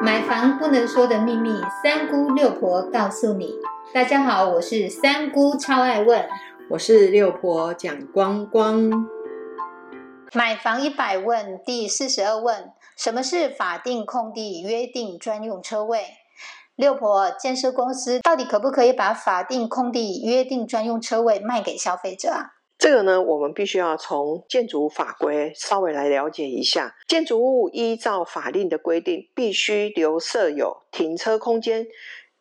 [0.00, 3.54] 买房不能说的秘密，三姑六婆告诉你。
[3.92, 6.24] 大家好，我是三姑，超爱问。
[6.70, 9.08] 我是六婆蒋光光。
[10.32, 16.04] 买房一百问第四十二问：什么是法定空地约定专用车位？
[16.76, 22.57] 六婆，建设公司到底可不可以把法定空地约定专用车位卖给消费者啊？
[22.78, 26.96] 这个呢，我们必须要从建筑法规稍微来了解一下。
[27.08, 31.88] 建筑物依照法令的规定，必须留设有停车空间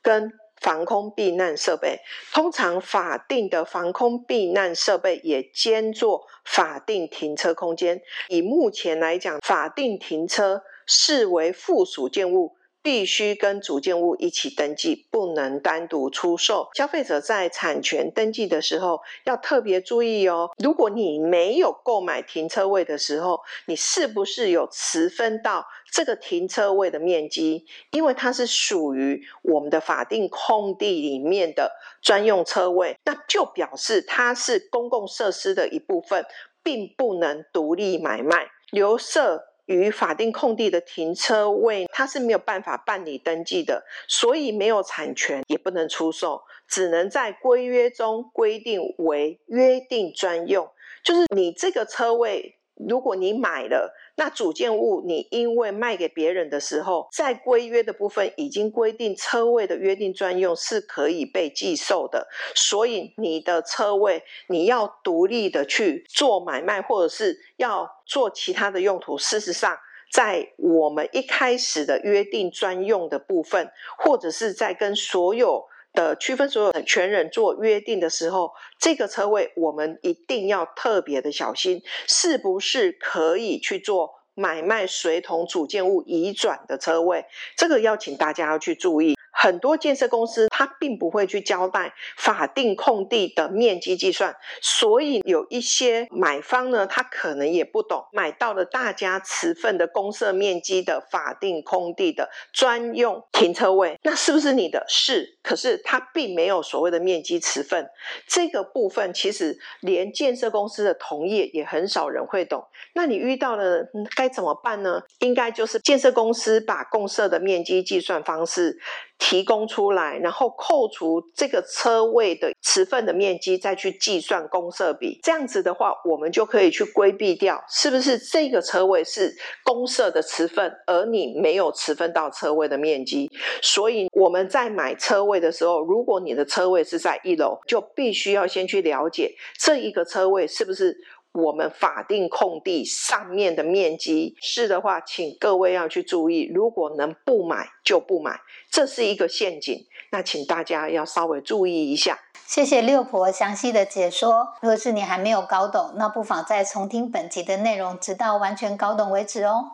[0.00, 1.98] 跟防空避难设备。
[2.32, 8.00] 通常法定的防空避难设备也兼作法定停车空间。
[8.28, 12.54] 以目前来讲，法定停车视为附属建物。
[12.82, 16.68] 必须跟主建物一起登记，不能单独出售。
[16.74, 20.50] 消费者在产权登记的时候要特别注意哦。
[20.58, 27.66] 如果你没有购买停车位的时候，你是不是有持分到这个停车位的面积？
[27.90, 31.70] 因为它是属于我们的法定空地里面的
[32.00, 36.24] 专用车位，那就表示它是公共设施的一部分，
[36.62, 39.49] 并不能独立买卖留设。
[39.70, 50.68] 与法定空地的停车位，它是没有办法办理登记的，所以没有产权，也不能出售，只能在规约中规定为约定专用，
[51.04, 52.56] 就是你这个车位。
[52.88, 69.16] 如果你买了那主建物，你因为卖给别人的时候，在规约的部分已经规定车位的约定专用是可以被寄售的，所以你的车位你要独立的去做买卖，或者是要做其他的用途。
[69.18, 69.78] 事实上，
[70.12, 75.66] 在我们一开始的约定专用的部分，或者是在跟所有。
[75.92, 87.24] 的区分所有权人做约定的时候，这个车位我们一定要特别的小心，是不是可以去做买卖随同主建物移转的车位？
[87.56, 89.16] 这个要请大家要去注意。
[89.42, 104.84] 很多建设公司它并不会去交代法定空地的面积计算，所以有一些买方呢，他可能也不懂，买到了大家持份的公设面积的法定空地的专用停车位，那是不是你的？
[104.86, 107.88] 是，可是它并没有所谓的面积持份，
[108.26, 112.62] 这个部分其实连建设公司的同业也很少人会懂。
[112.92, 115.00] 那你遇到了该怎么办呢？
[115.20, 118.78] 应该就是建设公司把公设的面积计算方式。
[119.20, 125.20] 提供出来，然后扣除这个车位的持份的面积，再去计算公设比。
[125.22, 129.32] 这样子的话，我们就可以去规避掉，是不是这个车位是
[129.62, 133.30] 公设的持份，而你没有持分到车位的面积。
[133.62, 140.96] 所以我们在买车位的时候，如果你的车位是在一楼，就必须要先去了解这一个车位是不是。
[141.32, 149.86] 我们法定空地上面的面积是的话，请各位要去注意，如果能不买就不买，这是一个陷阱。
[150.10, 152.18] 那请大家要稍微注意一下。
[152.46, 154.48] 谢谢六婆详细的解说。
[154.60, 159.70] 如果是你还没有搞懂，那不妨再重听本集的内容，直到完全搞懂为止哦。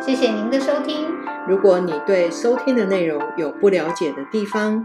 [0.00, 1.06] 谢谢您的收听。
[1.46, 4.84] 如果你对收听的内容有不了解的地方，